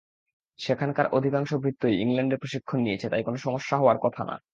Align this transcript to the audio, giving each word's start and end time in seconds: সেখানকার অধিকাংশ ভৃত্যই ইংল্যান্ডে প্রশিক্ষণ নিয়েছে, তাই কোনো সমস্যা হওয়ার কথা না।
সেখানকার 0.59 1.05
অধিকাংশ 1.07 1.51
ভৃত্যই 1.53 1.95
ইংল্যান্ডে 1.95 2.37
প্রশিক্ষণ 2.37 2.79
নিয়েছে, 2.81 3.07
তাই 3.09 3.23
কোনো 3.23 3.37
সমস্যা 3.37 3.75
হওয়ার 3.77 3.97
কথা 3.97 4.21
না। 4.23 4.35